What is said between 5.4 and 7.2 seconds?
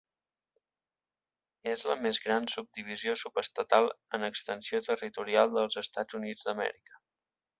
dels Estats Units d'Amèrica.